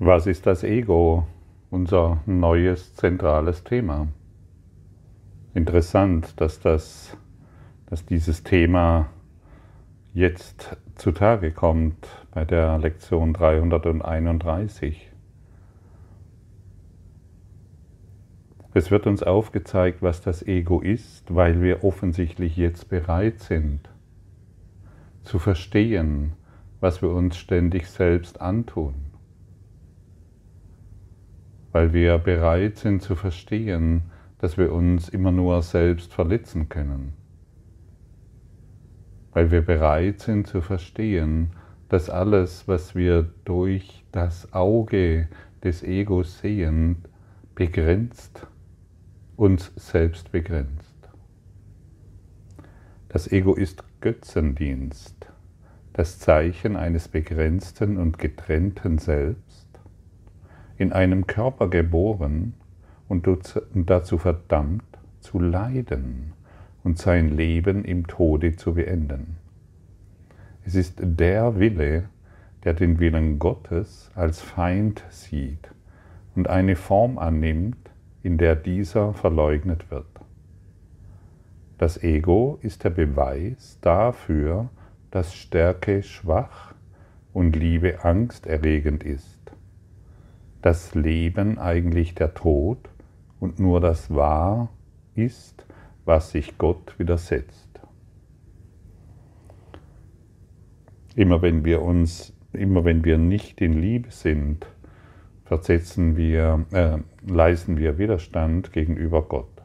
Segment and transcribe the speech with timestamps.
[0.00, 1.24] Was ist das Ego?
[1.70, 4.08] Unser neues zentrales Thema.
[5.54, 7.16] Interessant, dass, das,
[7.86, 9.06] dass dieses Thema
[10.12, 15.12] jetzt zutage kommt bei der Lektion 331.
[18.72, 23.88] Es wird uns aufgezeigt, was das Ego ist, weil wir offensichtlich jetzt bereit sind
[25.22, 26.32] zu verstehen,
[26.80, 29.13] was wir uns ständig selbst antun
[31.74, 34.02] weil wir bereit sind zu verstehen,
[34.38, 37.14] dass wir uns immer nur selbst verletzen können.
[39.32, 41.50] Weil wir bereit sind zu verstehen,
[41.88, 45.26] dass alles, was wir durch das Auge
[45.64, 47.06] des Egos sehen,
[47.56, 48.46] begrenzt,
[49.34, 50.94] uns selbst begrenzt.
[53.08, 55.26] Das Ego ist Götzendienst,
[55.92, 59.63] das Zeichen eines begrenzten und getrennten Selbst
[60.76, 62.54] in einem Körper geboren
[63.08, 63.28] und
[63.74, 64.84] dazu verdammt
[65.20, 66.32] zu leiden
[66.82, 69.36] und sein Leben im Tode zu beenden.
[70.64, 72.08] Es ist der Wille,
[72.64, 75.70] der den Willen Gottes als Feind sieht
[76.34, 77.90] und eine Form annimmt,
[78.22, 80.06] in der dieser verleugnet wird.
[81.78, 84.70] Das Ego ist der Beweis dafür,
[85.10, 86.74] dass Stärke schwach
[87.32, 89.33] und Liebe angsterregend ist
[90.64, 92.88] das Leben eigentlich der Tod
[93.38, 94.70] und nur das Wahr
[95.14, 95.66] ist,
[96.06, 97.68] was sich Gott widersetzt.
[101.14, 104.66] Immer wenn wir uns, immer wenn wir nicht in Liebe sind,
[105.44, 106.96] versetzen wir, äh,
[107.30, 109.62] leisten wir Widerstand gegenüber Gott.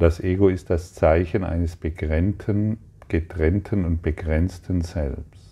[0.00, 5.49] Das Ego ist das Zeichen eines begrenzten, getrennten und begrenzten Selbst.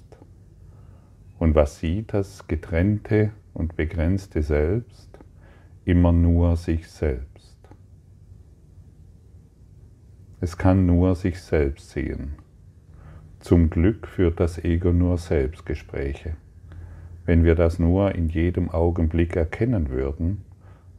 [1.39, 5.19] Und was sieht das getrennte und begrenzte Selbst?
[5.85, 7.57] Immer nur sich selbst.
[10.41, 12.35] Es kann nur sich selbst sehen.
[13.41, 16.37] Zum Glück führt das Ego nur Selbstgespräche.
[17.25, 20.45] Wenn wir das nur in jedem Augenblick erkennen würden,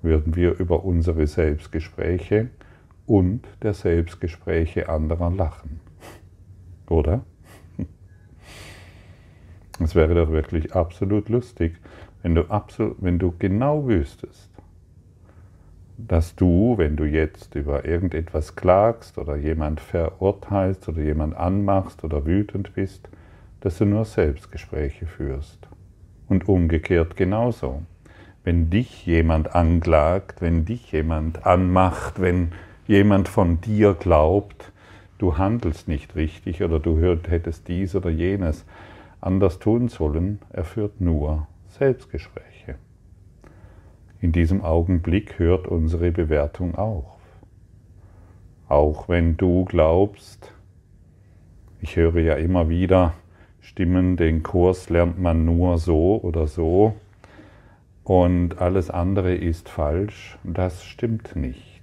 [0.01, 2.49] würden wir über unsere Selbstgespräche
[3.05, 5.79] und der Selbstgespräche anderer lachen.
[6.89, 7.25] Oder?
[9.79, 11.75] Es wäre doch wirklich absolut lustig,
[12.21, 14.49] wenn du, absolut, wenn du genau wüsstest,
[15.97, 22.25] dass du, wenn du jetzt über irgendetwas klagst oder jemand verurteilst oder jemand anmachst oder
[22.25, 23.09] wütend bist,
[23.61, 25.67] dass du nur Selbstgespräche führst.
[26.27, 27.83] Und umgekehrt genauso.
[28.43, 32.51] Wenn dich jemand anklagt, wenn dich jemand anmacht, wenn
[32.87, 34.71] jemand von dir glaubt,
[35.17, 38.65] du handelst nicht richtig oder du hättest dies oder jenes,
[39.21, 42.75] anders tun sollen, er führt nur Selbstgespräche.
[44.21, 47.05] In diesem Augenblick hört unsere Bewertung auf.
[48.67, 50.53] Auch wenn du glaubst,
[51.81, 53.13] ich höre ja immer wieder
[53.61, 56.95] Stimmen, den Kurs lernt man nur so oder so
[58.03, 61.81] und alles andere ist falsch, das stimmt nicht.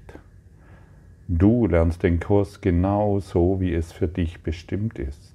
[1.28, 5.34] Du lernst den Kurs genau so, wie es für dich bestimmt ist.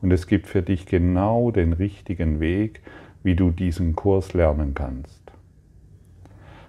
[0.00, 2.82] Und es gibt für dich genau den richtigen Weg,
[3.22, 5.32] wie du diesen Kurs lernen kannst.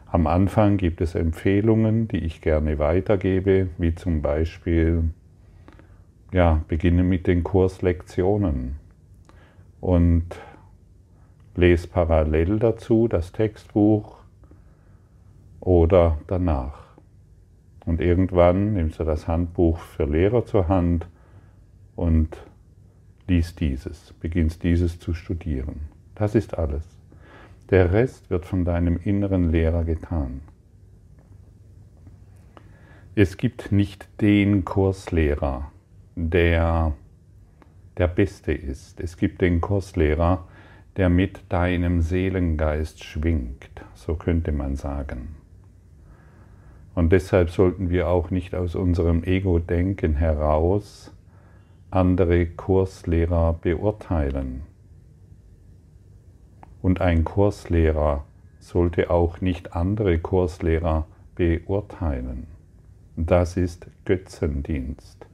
[0.07, 5.11] Am Anfang gibt es Empfehlungen, die ich gerne weitergebe, wie zum Beispiel,
[6.31, 8.77] ja, beginne mit den Kurslektionen
[9.79, 10.25] und
[11.55, 14.17] lese parallel dazu das Textbuch
[15.59, 16.89] oder danach.
[17.85, 21.07] Und irgendwann nimmst du das Handbuch für Lehrer zur Hand
[21.95, 22.35] und
[23.29, 25.81] liest dieses, beginnst dieses zu studieren.
[26.15, 26.83] Das ist alles.
[27.69, 30.41] Der Rest wird von deinem inneren Lehrer getan.
[33.15, 35.71] Es gibt nicht den Kurslehrer,
[36.15, 36.93] der
[37.97, 38.99] der Beste ist.
[39.01, 40.47] Es gibt den Kurslehrer,
[40.95, 45.35] der mit deinem Seelengeist schwingt, so könnte man sagen.
[46.95, 51.13] Und deshalb sollten wir auch nicht aus unserem Ego-Denken heraus
[51.91, 54.61] andere Kurslehrer beurteilen.
[56.83, 58.25] Und ein Kurslehrer
[58.59, 62.45] sollte auch nicht andere Kurslehrer beurteilen.
[63.15, 65.25] Das ist Götzendienst.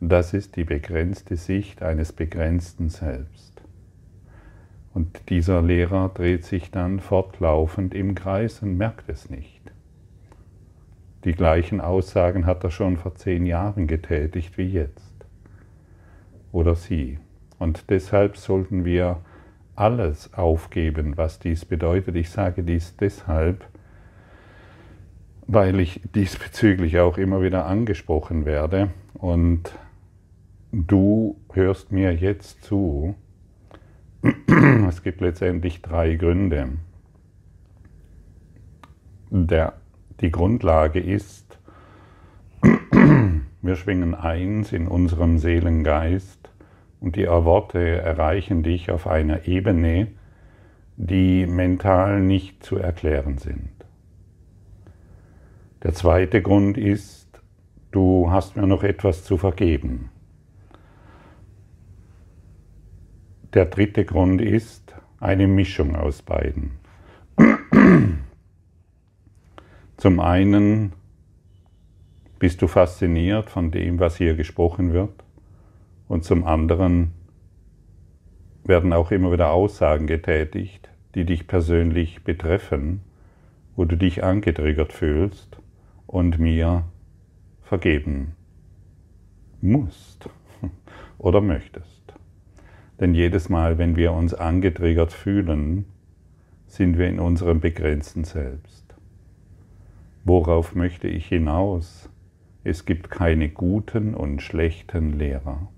[0.00, 3.60] Das ist die begrenzte Sicht eines begrenzten Selbst.
[4.94, 9.60] Und dieser Lehrer dreht sich dann fortlaufend im Kreis und merkt es nicht.
[11.24, 15.05] Die gleichen Aussagen hat er schon vor zehn Jahren getätigt wie jetzt
[16.56, 17.18] oder sie.
[17.58, 19.18] Und deshalb sollten wir
[19.74, 22.16] alles aufgeben, was dies bedeutet.
[22.16, 23.64] Ich sage dies deshalb,
[25.46, 29.70] weil ich diesbezüglich auch immer wieder angesprochen werde und
[30.72, 33.14] du hörst mir jetzt zu.
[34.88, 36.68] Es gibt letztendlich drei Gründe.
[39.30, 39.74] Der,
[40.20, 41.58] die Grundlage ist,
[42.62, 46.45] wir schwingen eins in unserem Seelengeist
[47.06, 50.08] und die Worte erreichen dich auf einer Ebene,
[50.96, 53.70] die mental nicht zu erklären sind.
[55.84, 57.28] Der zweite Grund ist,
[57.92, 60.10] du hast mir noch etwas zu vergeben.
[63.54, 66.72] Der dritte Grund ist eine Mischung aus beiden.
[69.96, 70.92] Zum einen
[72.40, 75.22] bist du fasziniert von dem, was hier gesprochen wird,
[76.08, 77.12] und zum anderen
[78.64, 83.00] werden auch immer wieder Aussagen getätigt, die dich persönlich betreffen,
[83.74, 85.58] wo du dich angetriggert fühlst
[86.06, 86.84] und mir
[87.62, 88.34] vergeben
[89.60, 90.28] musst
[91.18, 92.14] oder möchtest.
[93.00, 95.84] Denn jedes Mal, wenn wir uns angetriggert fühlen,
[96.66, 98.94] sind wir in unserem begrenzten Selbst.
[100.24, 102.08] Worauf möchte ich hinaus?
[102.64, 105.68] Es gibt keine guten und schlechten Lehrer.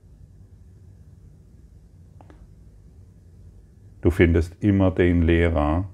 [4.00, 5.84] Du findest immer den Lehrer,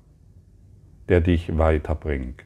[1.09, 2.45] der dich weiterbringt.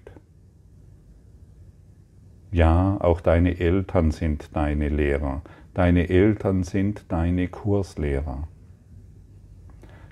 [2.51, 5.43] Ja, auch deine Eltern sind deine Lehrer.
[5.75, 8.49] Deine Eltern sind deine Kurslehrer.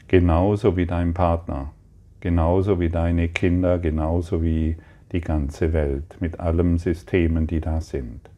[0.09, 1.73] Genauso wie dein Partner,
[2.21, 4.77] genauso wie deine Kinder, genauso wie
[5.13, 8.31] die ganze Welt mit allen Systemen, die da sind.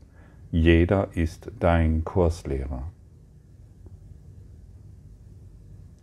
[0.50, 2.90] Jeder ist dein Kurslehrer.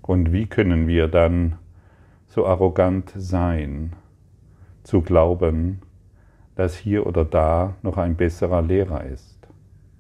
[0.06, 1.56] Und wie können wir dann
[2.28, 3.94] so arrogant sein,
[4.84, 5.82] zu glauben,
[6.56, 9.48] dass hier oder da noch ein besserer Lehrer ist,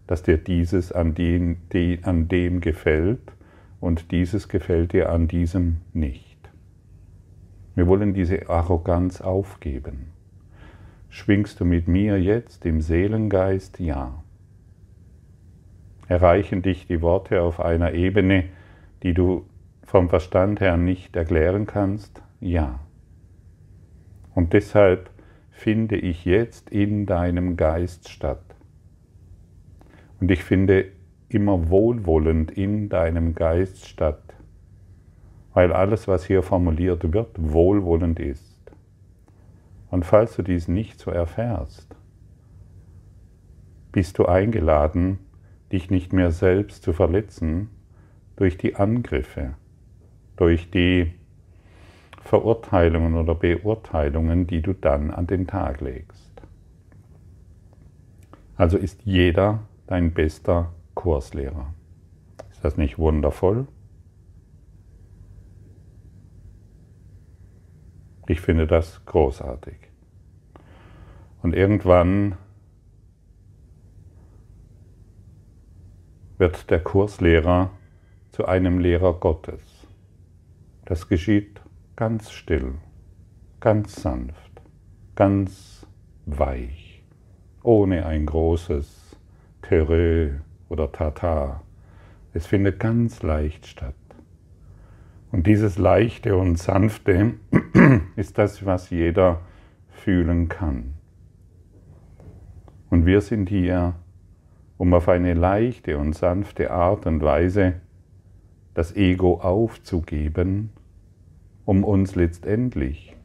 [0.06, 1.58] dass dir dieses an, den,
[2.04, 3.34] an dem gefällt
[3.80, 6.38] und dieses gefällt dir an diesem nicht.
[7.74, 10.12] Wir wollen diese Arroganz aufgeben.
[11.10, 13.80] Schwingst du mit mir jetzt im Seelengeist?
[13.80, 14.24] Ja.
[16.08, 18.44] Erreichen dich die Worte auf einer Ebene,
[19.02, 19.46] die du
[19.86, 22.22] vom Verstand her nicht erklären kannst?
[22.40, 22.80] Ja.
[24.34, 25.10] Und deshalb
[25.52, 28.44] finde ich jetzt in deinem Geist statt.
[30.20, 30.92] Und ich finde
[31.30, 34.22] immer wohlwollend in deinem Geist statt,
[35.54, 38.56] weil alles, was hier formuliert wird, wohlwollend ist.
[39.90, 41.96] Und falls du dies nicht so erfährst,
[43.92, 45.20] bist du eingeladen,
[45.72, 47.70] dich nicht mehr selbst zu verletzen
[48.36, 49.54] durch die Angriffe,
[50.36, 51.14] durch die
[52.22, 56.42] Verurteilungen oder Beurteilungen, die du dann an den Tag legst.
[58.58, 61.74] Also ist jeder dein bester Kurslehrer.
[62.52, 63.68] Ist das nicht wundervoll?
[68.28, 69.76] Ich finde das großartig.
[71.44, 72.38] Und irgendwann
[76.38, 77.70] wird der Kurslehrer
[78.32, 79.75] zu einem Lehrer Gottes.
[80.86, 81.62] Das geschieht
[81.96, 82.76] ganz still,
[83.60, 84.62] ganz sanft,
[85.16, 85.88] ganz
[86.28, 87.04] weich,
[87.64, 89.18] ohne ein großes
[89.64, 90.34] Terrö
[90.70, 91.64] oder Tata.
[92.34, 93.96] Es findet ganz leicht statt.
[95.32, 97.34] Und dieses Leichte und Sanfte
[98.16, 99.42] ist das, was jeder
[99.90, 100.94] fühlen kann.
[102.92, 103.96] Und wir sind hier,
[104.78, 107.82] um auf eine leichte und sanfte Art und Weise
[108.76, 110.70] das Ego aufzugeben
[111.66, 113.16] um uns letztendlich,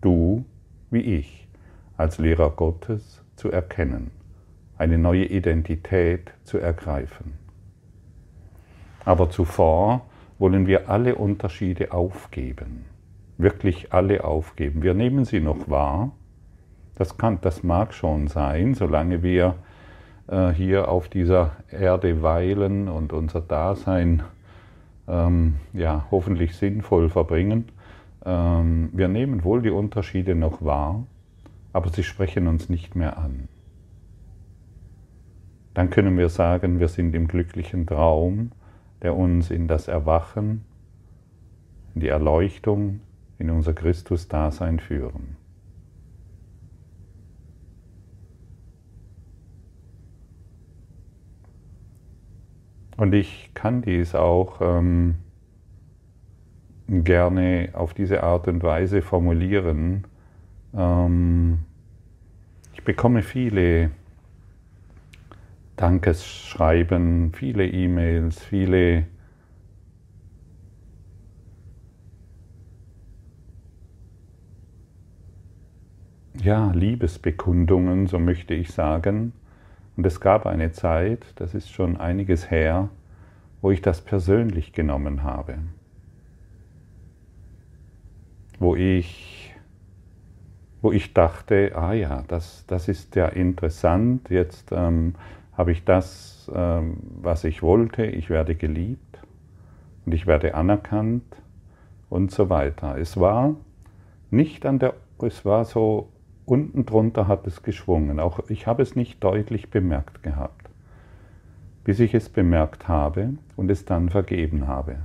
[0.00, 0.44] du
[0.90, 1.48] wie ich,
[1.96, 4.10] als Lehrer Gottes zu erkennen,
[4.76, 7.32] eine neue Identität zu ergreifen.
[9.04, 10.06] Aber zuvor
[10.38, 12.84] wollen wir alle Unterschiede aufgeben,
[13.38, 14.82] wirklich alle aufgeben.
[14.82, 16.12] Wir nehmen sie noch wahr,
[16.94, 19.54] das, kann, das mag schon sein, solange wir
[20.26, 24.22] äh, hier auf dieser Erde weilen und unser Dasein
[25.08, 27.66] ähm, ja, hoffentlich sinnvoll verbringen.
[28.24, 31.06] Ähm, wir nehmen wohl die Unterschiede noch wahr,
[31.72, 33.48] aber sie sprechen uns nicht mehr an.
[35.74, 38.52] Dann können wir sagen, wir sind im glücklichen Traum,
[39.00, 40.64] der uns in das Erwachen,
[41.94, 43.00] in die Erleuchtung,
[43.38, 45.36] in unser Christus-Dasein führen.
[53.02, 55.16] Und ich kann dies auch ähm,
[56.86, 60.04] gerne auf diese Art und Weise formulieren.
[60.72, 61.64] Ähm,
[62.74, 63.90] ich bekomme viele
[65.74, 69.08] Dankesschreiben, viele E-Mails, viele
[76.40, 79.32] ja, Liebesbekundungen, so möchte ich sagen.
[79.96, 82.88] Und es gab eine Zeit, das ist schon einiges her,
[83.60, 85.58] wo ich das persönlich genommen habe.
[88.58, 89.54] Wo ich,
[90.80, 95.14] wo ich dachte, ah ja, das, das ist ja interessant, jetzt ähm,
[95.52, 99.20] habe ich das, ähm, was ich wollte, ich werde geliebt
[100.06, 101.36] und ich werde anerkannt
[102.08, 102.96] und so weiter.
[102.98, 103.54] Es war
[104.30, 106.08] nicht an der, es war so
[106.44, 108.20] unten drunter hat es geschwungen.
[108.20, 110.70] Auch ich habe es nicht deutlich bemerkt gehabt,
[111.84, 114.96] bis ich es bemerkt habe und es dann vergeben habe.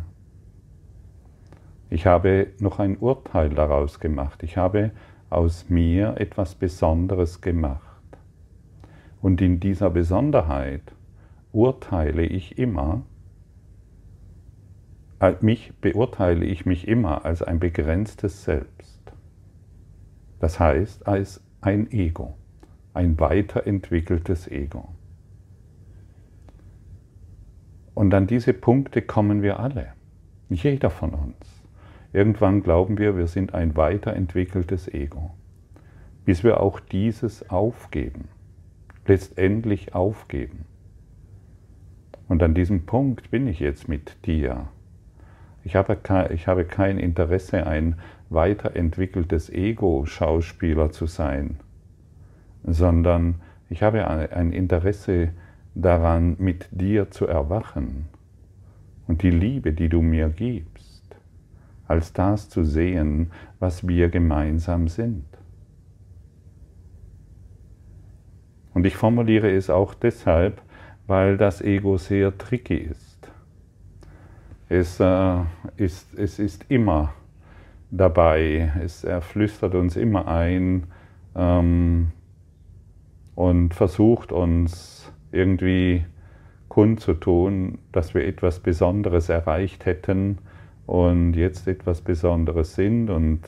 [1.90, 4.44] Ich habe noch ein Urteil daraus gemacht.
[4.44, 4.92] Ich habe
[5.30, 7.82] aus mir etwas Besonderes gemacht.
[9.22, 10.82] Und in dieser Besonderheit
[11.52, 13.04] urteile ich immer,
[15.20, 18.97] äh, mich beurteile ich mich immer als ein begrenztes Selbst.
[20.40, 22.36] Das heißt, als ein Ego,
[22.94, 24.90] ein weiterentwickeltes Ego.
[27.94, 29.94] Und an diese Punkte kommen wir alle,
[30.50, 31.64] jeder von uns.
[32.14, 35.32] Irgendwann glauben wir, wir sind ein weiterentwickeltes Ego,
[36.26, 38.30] bis wir auch dieses aufgeben,
[39.06, 40.66] letztendlich aufgeben.
[42.28, 44.68] Und an diesem Punkt bin ich jetzt mit dir.
[45.64, 47.96] Ich habe kein, ich habe kein Interesse, ein
[48.30, 51.58] weiterentwickeltes Ego-Schauspieler zu sein,
[52.64, 53.36] sondern
[53.70, 55.30] ich habe ein Interesse
[55.76, 58.08] daran, mit dir zu erwachen
[59.08, 61.04] und die Liebe, die du mir gibst,
[61.88, 65.26] als das zu sehen, was wir gemeinsam sind.
[68.74, 70.62] Und ich formuliere es auch deshalb,
[71.08, 73.32] weil das Ego sehr tricky ist.
[74.70, 75.40] Es, äh,
[75.78, 77.14] ist, es ist immer
[77.92, 78.72] dabei.
[78.84, 80.88] Es, er flüstert uns immer ein
[81.36, 82.12] ähm,
[83.36, 86.06] und versucht uns irgendwie
[86.70, 90.40] kundzutun, dass wir etwas Besonderes erreicht hätten
[90.86, 93.42] und jetzt etwas Besonderes sind und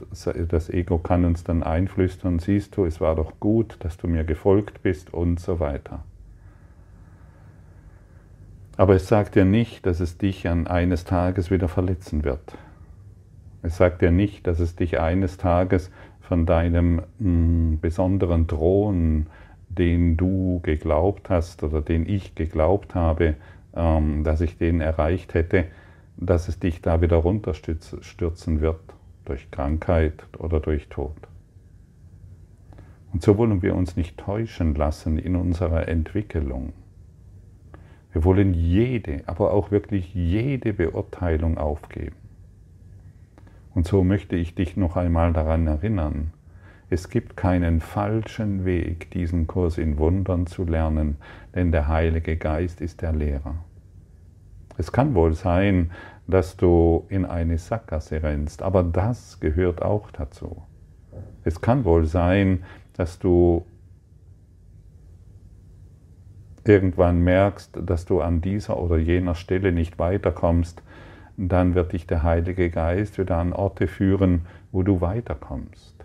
[0.50, 4.24] das Ego kann uns dann einflüstern, siehst du, es war doch gut, dass du mir
[4.24, 6.04] gefolgt bist und so weiter.
[8.78, 12.58] Aber es sagt dir nicht, dass es dich an eines Tages wieder verletzen wird.
[13.62, 19.28] Es sagt dir nicht, dass es dich eines Tages von deinem mh, hm, besonderen Thron,
[19.70, 23.36] den du geglaubt hast oder den ich geglaubt habe,
[23.76, 25.66] ähm, dass ich den erreicht hätte,
[26.18, 28.80] dass es dich da wieder runterstürzen wird
[29.26, 31.16] durch Krankheit oder durch Tod.
[33.14, 36.74] Und so wollen wir uns nicht täuschen lassen in unserer Entwicklung.
[38.12, 42.16] Wir wollen jede, aber auch wirklich jede Beurteilung aufgeben.
[43.80, 46.34] Und so möchte ich dich noch einmal daran erinnern,
[46.90, 51.16] es gibt keinen falschen Weg, diesen Kurs in Wundern zu lernen,
[51.56, 53.56] denn der Heilige Geist ist der Lehrer.
[54.78, 55.92] Es kann wohl sein,
[56.28, 60.62] dass du in eine Sackgasse rennst, aber das gehört auch dazu.
[61.46, 63.66] Es kann wohl sein, dass du
[66.66, 70.84] irgendwann merkst, dass du an dieser oder jener Stelle nicht weiterkommst,
[71.48, 74.42] dann wird dich der Heilige Geist wieder an Orte führen,
[74.72, 75.96] wo du weiterkommst.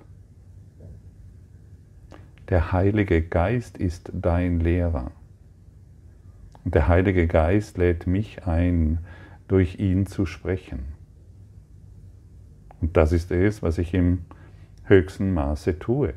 [2.50, 5.10] Der Heilige Geist ist dein Lehrer.
[6.64, 8.98] Und der Heilige Geist lädt mich ein,
[9.48, 10.84] durch ihn zu sprechen.
[12.80, 14.26] Und das ist es, was ich im
[14.84, 16.14] höchsten Maße tue.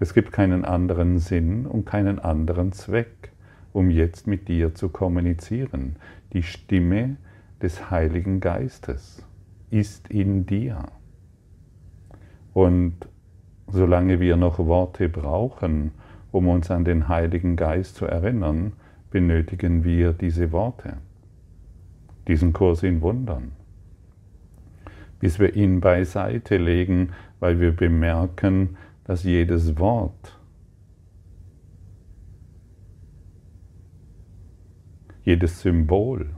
[0.00, 3.32] Es gibt keinen anderen Sinn und keinen anderen Zweck,
[3.74, 5.96] um jetzt mit dir zu kommunizieren.
[6.32, 7.16] Die Stimme
[7.60, 9.26] des Heiligen Geistes
[9.68, 10.78] ist in dir.
[12.52, 12.94] Und
[13.66, 15.90] solange wir noch Worte brauchen,
[16.30, 18.74] um uns an den Heiligen Geist zu erinnern,
[19.10, 20.98] benötigen wir diese Worte,
[22.28, 23.52] diesen Kurs in Wundern,
[25.18, 30.38] bis wir ihn beiseite legen, weil wir bemerken, dass jedes Wort
[35.24, 36.30] jedes Symbol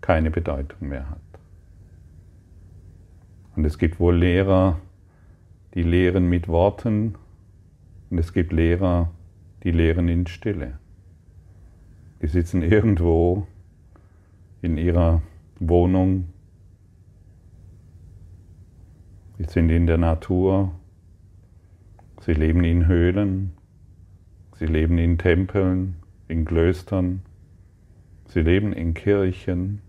[0.00, 1.20] keine Bedeutung mehr hat.
[3.56, 4.78] Und es gibt wohl Lehrer,
[5.74, 7.16] die lehren mit Worten
[8.10, 9.10] und es gibt Lehrer,
[9.64, 10.78] die lehren in Stille.
[12.22, 13.46] Die sitzen irgendwo
[14.62, 15.22] in ihrer
[15.60, 16.28] Wohnung
[19.38, 20.72] Sie sind in der Natur,
[22.22, 23.52] sie leben in Höhlen,
[24.58, 25.94] sie leben in Tempeln,
[26.26, 27.22] in Klöstern,
[28.28, 29.80] sie leben in Kirchen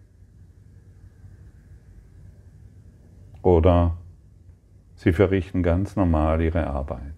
[3.41, 3.97] oder
[4.95, 7.13] sie verrichten ganz normal ihre Arbeit.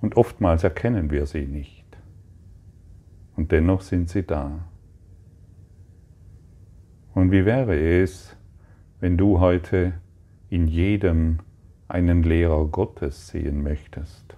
[0.00, 1.84] Und oftmals erkennen wir sie nicht.
[3.36, 4.68] Und dennoch sind sie da.
[7.14, 8.36] Und wie wäre es,
[9.00, 9.94] wenn du heute
[10.50, 11.40] in jedem
[11.88, 14.36] einen Lehrer Gottes sehen möchtest?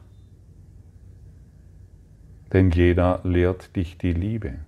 [2.53, 4.61] Denn jeder lehrt dich die Liebe.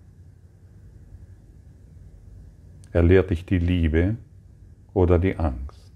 [2.93, 4.17] Er lehrt dich die Liebe
[4.93, 5.93] oder die Angst.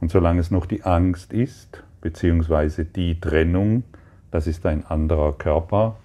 [0.00, 3.82] Und solange es noch die Angst ist, beziehungsweise die Trennung,
[4.30, 5.96] das ist ein anderer Körper,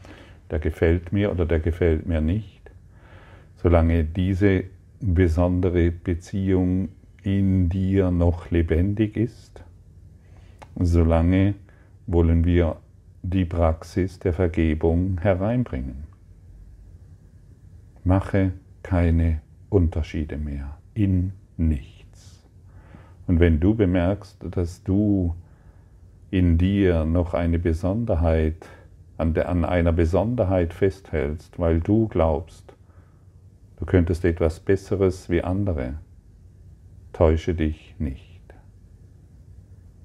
[0.49, 2.61] der gefällt mir oder der gefällt mir nicht,
[3.57, 4.65] solange diese
[5.01, 6.89] besondere Beziehung
[7.23, 9.63] in dir noch lebendig ist,
[10.79, 11.55] solange
[12.07, 12.77] wollen wir
[13.23, 16.03] die Praxis der Vergebung hereinbringen.
[18.03, 18.53] Mache
[18.83, 22.47] keine Unterschiede mehr in nichts.
[23.27, 25.35] Und wenn du bemerkst, dass du
[26.31, 28.67] in dir noch eine Besonderheit,
[29.17, 32.75] an, der, an einer Besonderheit festhältst, weil du glaubst,
[33.77, 35.95] du könntest etwas Besseres wie andere,
[37.13, 38.41] täusche dich nicht.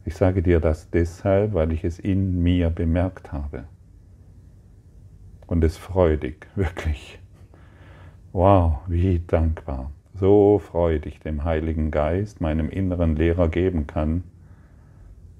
[0.04, 3.64] Ich sage dir das deshalb, weil ich es in mir bemerkt habe.
[5.46, 7.18] Und es freudig, wirklich.
[8.32, 9.90] Wow, wie dankbar.
[10.14, 14.22] So freudig dem Heiligen Geist, meinem inneren Lehrer geben kann,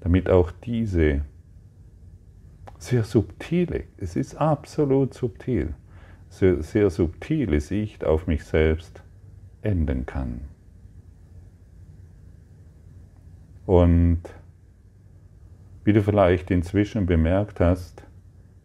[0.01, 1.21] damit auch diese
[2.77, 5.75] sehr subtile, es ist absolut subtil,
[6.29, 9.03] sehr, sehr subtile Sicht auf mich selbst
[9.61, 10.41] enden kann.
[13.67, 14.23] Und
[15.83, 18.03] wie du vielleicht inzwischen bemerkt hast,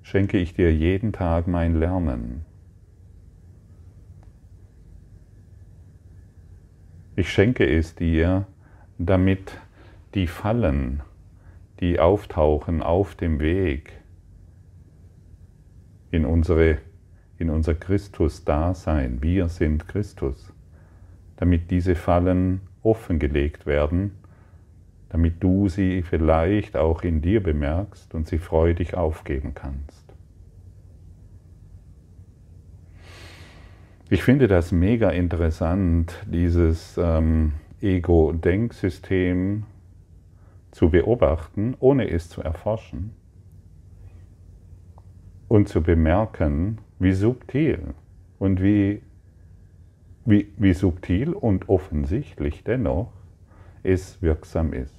[0.03, 2.46] schenke ich dir jeden Tag mein Lernen.
[7.19, 8.47] Ich schenke es dir,
[8.99, 9.57] damit
[10.15, 11.01] die Fallen,
[11.81, 13.91] die auftauchen auf dem Weg
[16.11, 16.77] in, unsere,
[17.39, 19.23] in unser Christus-Dasein.
[19.23, 20.53] Wir sind Christus.
[21.37, 24.13] Damit diese Fallen offengelegt werden,
[25.09, 30.06] damit du sie vielleicht auch in dir bemerkst und sie freudig aufgeben kannst.
[34.09, 39.65] Ich finde das mega interessant, dieses ähm, Ego-Denksystem
[40.71, 43.15] zu beobachten, ohne es zu erforschen
[45.49, 47.95] und zu bemerken, wie subtil
[48.39, 49.03] und wie,
[50.25, 53.13] wie, wie subtil und offensichtlich dennoch
[53.83, 54.96] es wirksam ist.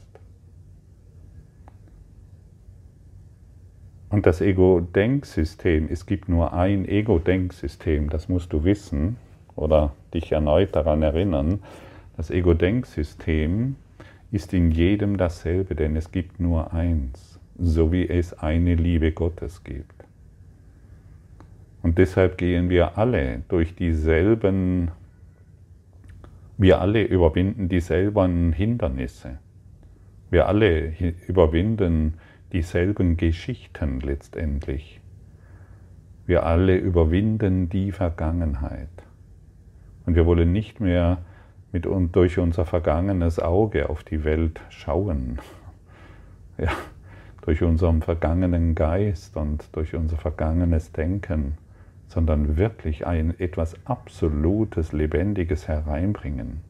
[4.17, 9.17] Und das Ego-Denksystem, es gibt nur ein Ego-Denksystem, das musst du wissen
[9.55, 11.59] oder dich erneut daran erinnern.
[12.15, 13.75] Das Ego-Denksystem
[14.31, 19.63] ist in jedem dasselbe, denn es gibt nur eins, so wie es eine Liebe Gottes
[19.63, 20.03] gibt.
[21.83, 24.89] Und deshalb gehen wir alle durch dieselben,
[26.57, 29.37] wir alle überwinden dieselben Hindernisse.
[30.31, 30.93] Wir alle
[31.27, 32.15] überwinden
[32.51, 35.01] dieselben Geschichten letztendlich.
[36.25, 38.89] Wir alle überwinden die Vergangenheit.
[40.05, 41.19] Und wir wollen nicht mehr
[41.71, 45.39] mit und durch unser vergangenes Auge auf die Welt schauen.
[46.59, 46.71] Ja,
[47.41, 51.59] durch unseren vergangenen Geist und durch unser vergangenes Denken,
[52.07, 56.61] sondern wirklich ein etwas Absolutes, Lebendiges hereinbringen.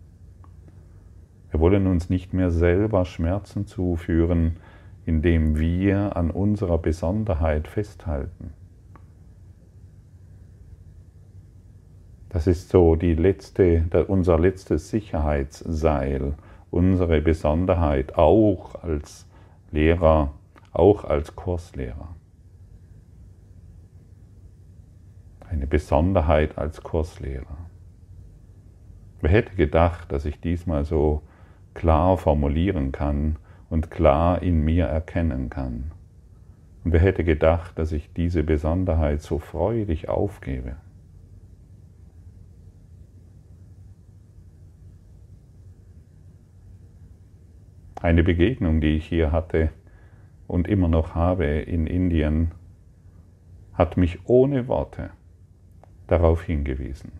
[1.52, 4.58] Wir wollen uns nicht mehr selber Schmerzen zuführen,
[5.08, 8.52] indem wir an unserer Besonderheit festhalten.
[12.28, 16.34] Das ist so die letzte, unser letztes Sicherheitsseil,
[16.72, 19.26] unsere Besonderheit, auch als
[19.72, 20.34] Lehrer,
[20.74, 22.14] auch als Kurslehrer.
[25.50, 27.70] Eine Besonderheit als Kurslehrer.
[29.22, 31.22] Wer hätte gedacht, dass ich diesmal so
[31.74, 33.38] klar formulieren kann
[33.70, 35.92] und klar in mir erkennen kann?
[36.84, 40.78] Und wer hätte gedacht, dass ich diese Besonderheit so freudig aufgebe?
[48.02, 49.70] Eine Begegnung, die ich hier hatte
[50.48, 52.52] und immer noch habe in Indien,
[53.74, 55.10] hat mich ohne Worte
[56.08, 57.12] darauf hingewiesen.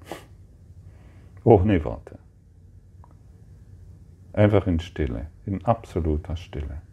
[1.44, 2.20] Ohne Worte.
[4.38, 6.84] Einfach in Stille, in absoluter Stille.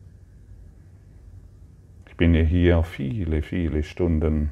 [2.09, 4.49] Ich bin hier viele, viele Stunden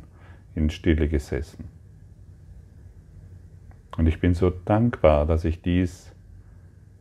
[0.55, 1.70] in Stille gesessen.
[3.96, 6.14] Und ich bin so dankbar, dass ich dies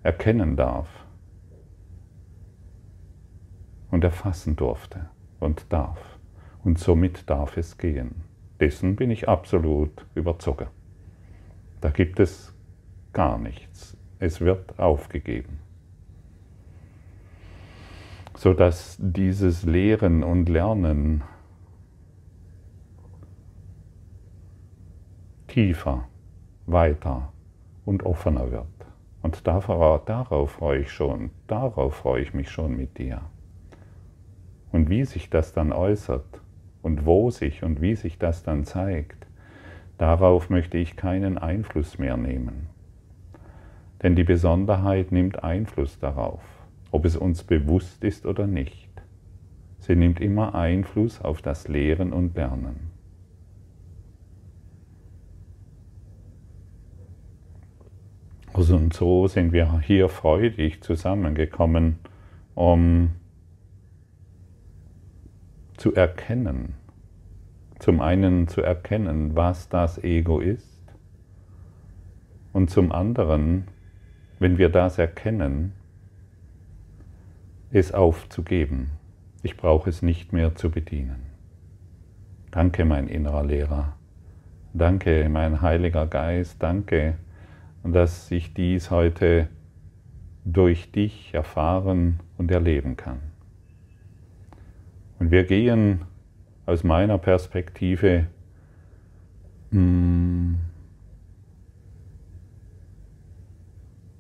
[0.02, 0.88] erkennen darf
[3.90, 5.10] und erfassen durfte
[5.42, 6.00] und darf.
[6.64, 8.24] Und somit darf es gehen.
[8.62, 10.68] Dessen bin ich absolut überzogen.
[11.82, 12.56] Da gibt es
[13.12, 13.98] gar nichts.
[14.20, 15.61] Es wird aufgegeben.
[18.42, 21.22] Sodass dieses Lehren und Lernen
[25.46, 26.08] tiefer,
[26.66, 27.34] weiter
[27.86, 28.66] und offener wird.
[29.22, 33.22] Und darauf, freue ich schon, darauf freue ich mich schon mit dir.
[34.72, 36.42] Und wie sich das dann äußert
[36.82, 39.28] und wo sich und wie sich das dann zeigt,
[40.00, 42.70] darauf möchte ich keinen Einfluss mehr nehmen.
[44.02, 46.42] Denn die Besonderheit nimmt Einfluss darauf,
[46.92, 48.90] ob es uns bewusst ist oder nicht.
[49.80, 52.92] Sie nimmt immer Einfluss auf das Lehren und Lernen.
[58.54, 62.00] Und so sind wir hier freudig zusammengekommen,
[62.54, 63.12] um
[65.78, 66.76] zu erkennen,
[67.80, 70.94] zum einen zu erkennen, was das Ego ist
[72.54, 73.68] und zum anderen,
[74.40, 75.74] wenn wir das erkennen,
[77.72, 78.92] es aufzugeben.
[79.44, 81.26] Ich brauche es nicht mehr zu bedienen.
[82.52, 83.94] Danke, mein innerer Lehrer.
[84.74, 86.62] Danke, mein Heiliger Geist.
[86.62, 87.16] Danke,
[87.84, 89.48] dass ich dies heute
[90.44, 93.20] durch dich erfahren und erleben kann.
[95.20, 96.02] Und wir gehen
[96.66, 98.28] aus meiner Perspektive
[99.72, 100.54] mm,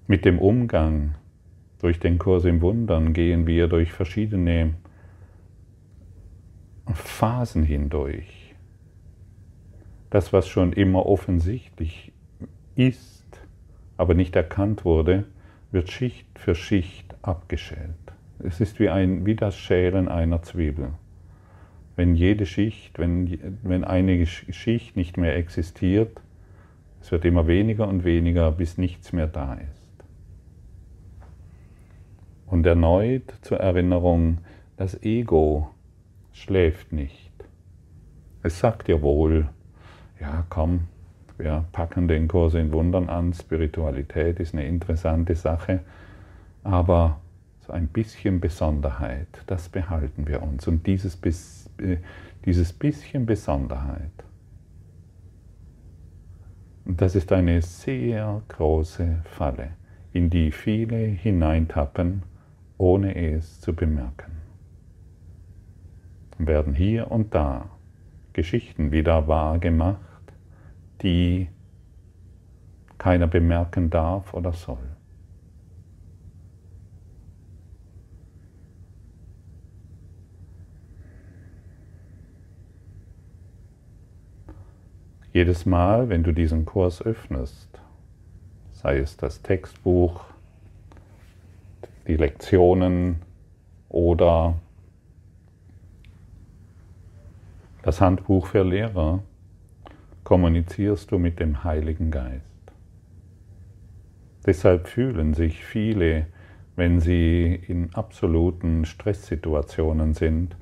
[0.07, 1.15] mit dem Umgang
[1.81, 4.75] durch den Kurs im Wundern gehen wir durch verschiedene
[6.93, 8.55] Phasen hindurch.
[10.09, 12.11] Das, was schon immer offensichtlich
[12.75, 13.25] ist,
[13.97, 15.25] aber nicht erkannt wurde,
[15.71, 17.95] wird Schicht für Schicht abgeschält.
[18.39, 20.89] Es ist wie, ein, wie das Schälen einer Zwiebel.
[21.95, 26.21] Wenn jede Schicht, wenn, wenn eine Schicht nicht mehr existiert,
[27.01, 29.80] es wird immer weniger und weniger, bis nichts mehr da ist.
[32.51, 34.39] Und erneut zur Erinnerung,
[34.75, 35.71] das Ego
[36.33, 37.31] schläft nicht.
[38.43, 39.47] Es sagt dir wohl,
[40.19, 40.81] ja komm,
[41.37, 45.79] wir packen den Kurs in Wundern an, Spiritualität ist eine interessante Sache,
[46.61, 47.21] aber
[47.61, 50.67] so ein bisschen Besonderheit, das behalten wir uns.
[50.67, 51.21] Und dieses,
[52.43, 54.11] dieses bisschen Besonderheit,
[56.83, 59.69] das ist eine sehr große Falle,
[60.11, 62.23] in die viele hineintappen,
[62.81, 64.31] ohne es zu bemerken.
[66.39, 67.69] Werden hier und da
[68.33, 70.33] Geschichten wieder wahr gemacht,
[71.03, 71.47] die
[72.97, 74.79] keiner bemerken darf oder soll.
[85.31, 87.79] Jedes Mal, wenn du diesen Kurs öffnest,
[88.71, 90.30] sei es das Textbuch,
[92.11, 93.21] die Lektionen
[93.87, 94.59] oder
[97.83, 99.23] das Handbuch für Lehrer,
[100.25, 102.43] kommunizierst du mit dem Heiligen Geist.
[104.45, 106.25] Deshalb fühlen sich viele,
[106.75, 110.57] wenn sie in absoluten Stresssituationen sind,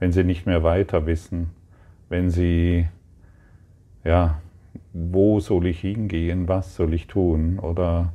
[0.00, 1.50] wenn sie nicht mehr weiter wissen,
[2.08, 2.88] wenn sie
[4.02, 4.40] ja,
[4.92, 7.60] wo soll ich hingehen, was soll ich tun?
[7.60, 8.12] Oder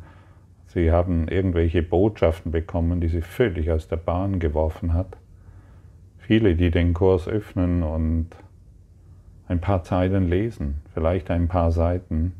[0.73, 5.17] sie haben irgendwelche Botschaften bekommen, die sie völlig aus der Bahn geworfen hat.
[6.17, 8.29] Viele, die den Kurs öffnen und
[9.47, 12.33] ein paar Zeilen lesen, vielleicht ein paar Seiten,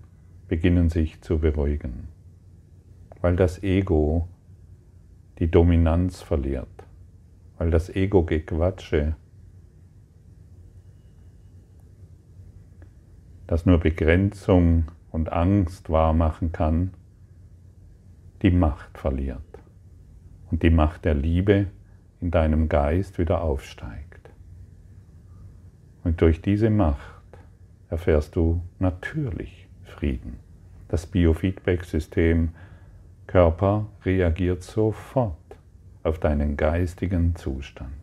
[0.48, 2.08] beginnen sich zu beruhigen,
[3.22, 4.28] weil das Ego
[5.40, 6.68] die Dominanz verliert,
[7.58, 9.16] weil das Ego-Gequatsche
[13.48, 16.92] das nur Begrenzung und Angst wahrmachen kann,
[18.44, 19.40] die Macht verliert
[20.52, 21.68] und die Macht der Liebe
[22.20, 24.30] in deinem Geist wieder aufsteigt.
[26.04, 27.24] Und durch diese Macht
[27.90, 30.40] erfährst du natürlich Frieden.
[30.90, 32.50] Das Biofeedback-System
[33.28, 35.38] Körper reagiert sofort
[36.04, 37.94] auf deinen geistigen Zustand.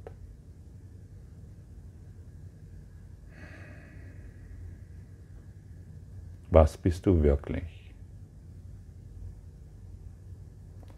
[6.50, 7.79] Was bist du wirklich?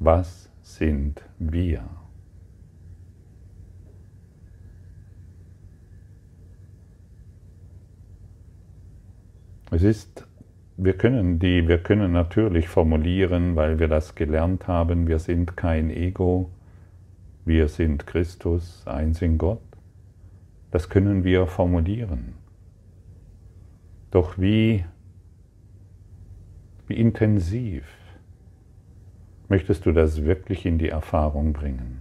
[0.04, 1.84] Was sind wir.
[9.70, 10.26] Es ist,
[10.76, 15.88] wir können die, wir können natürlich formulieren, weil wir das gelernt haben, wir sind kein
[15.88, 16.50] Ego,
[17.44, 19.62] wir sind Christus, eins in Gott.
[20.72, 22.34] Das können wir formulieren.
[24.10, 24.84] Doch wie,
[26.88, 28.01] wie intensiv
[29.52, 32.00] möchtest du das wirklich in die Erfahrung bringen?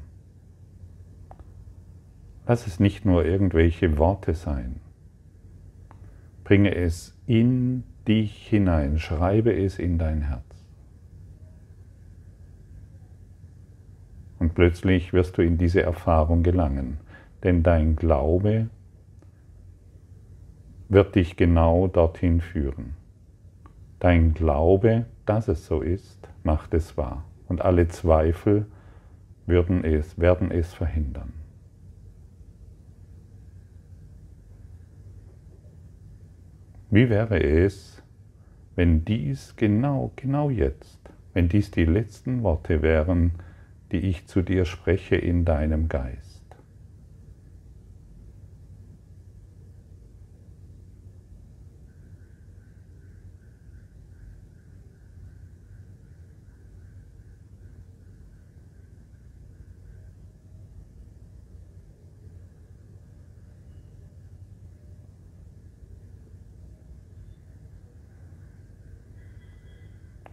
[2.47, 4.79] Lass es nicht nur irgendwelche Worte sein.
[6.45, 10.45] Bringe es in dich hinein, schreibe es in dein Herz.
[14.39, 16.99] Und plötzlich wirst du in diese Erfahrung gelangen,
[17.43, 18.69] denn dein Glaube
[20.87, 22.93] wird dich genau dorthin führen.
[23.99, 27.25] Dein Glaube, dass es so ist, macht es wahr.
[27.51, 28.65] Und alle Zweifel
[29.45, 31.33] würden es, werden es verhindern.
[36.89, 38.01] Wie wäre es,
[38.77, 41.01] wenn dies genau, genau jetzt,
[41.33, 43.33] wenn dies die letzten Worte wären,
[43.91, 46.30] die ich zu dir spreche in deinem Geist?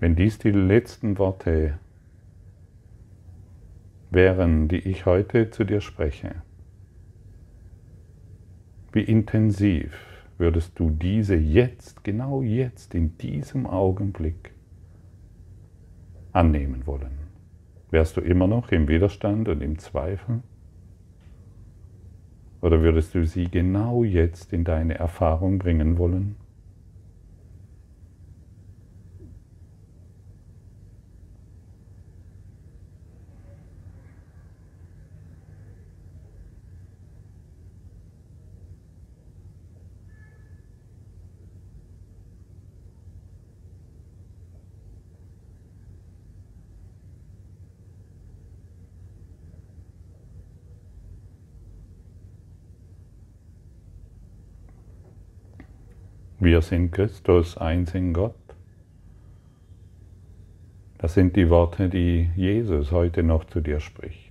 [0.00, 1.78] Wenn dies die letzten Worte
[4.10, 6.36] wären, die ich heute zu dir spreche,
[8.92, 9.92] wie intensiv
[10.38, 14.52] würdest du diese jetzt, genau jetzt, in diesem Augenblick
[16.32, 17.18] annehmen wollen?
[17.90, 20.42] Wärst du immer noch im Widerstand und im Zweifel?
[22.60, 26.36] Oder würdest du sie genau jetzt in deine Erfahrung bringen wollen?
[56.40, 58.34] Wir sind Christus, eins in Gott.
[60.98, 64.28] Das sind die Worte, die Jesus heute noch zu dir spricht.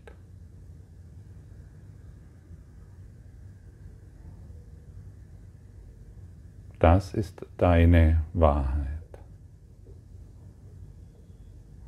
[6.79, 8.87] Das ist deine Wahrheit.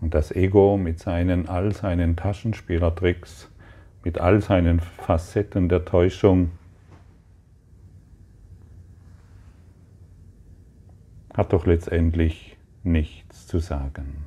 [0.02, 3.50] Und das Ego mit seinen, all seinen Taschenspielertricks,
[4.04, 6.52] mit all seinen Facetten der Täuschung,
[11.40, 14.26] hat doch letztendlich nichts zu sagen.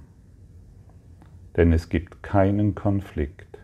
[1.58, 3.58] Denn es gibt keinen Konflikt.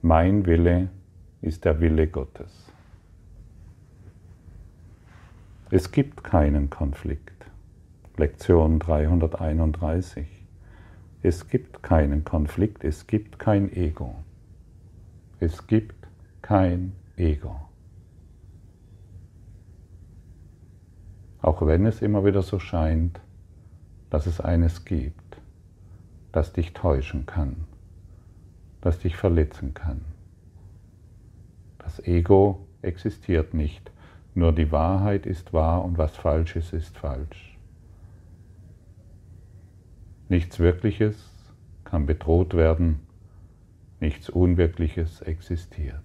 [0.00, 0.88] Mein Wille
[1.42, 2.72] ist der Wille Gottes.
[5.70, 7.46] Es gibt keinen Konflikt.
[8.16, 10.26] Lektion 331.
[11.22, 14.16] Es gibt keinen Konflikt, es gibt kein Ego.
[15.38, 16.08] Es gibt
[16.42, 17.68] kein Ego.
[21.42, 23.20] Auch wenn es immer wieder so scheint,
[24.10, 25.40] dass es eines gibt,
[26.30, 27.64] das dich täuschen kann,
[28.80, 30.02] das dich verletzen kann.
[31.78, 33.90] Das Ego existiert nicht,
[34.34, 37.58] nur die Wahrheit ist wahr und was falsch ist, ist falsch.
[40.28, 41.16] Nichts Wirkliches
[41.84, 43.00] kann bedroht werden,
[44.00, 46.00] nichts Unwirkliches existiert.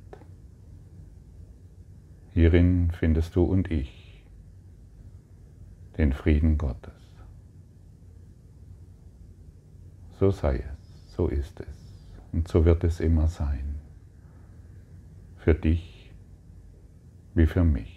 [2.34, 3.97] Hierin findest du und ich
[5.98, 6.94] den Frieden Gottes.
[10.20, 11.68] So sei es, so ist es
[12.32, 13.76] und so wird es immer sein.
[15.38, 16.12] Für dich
[17.34, 17.97] wie für mich.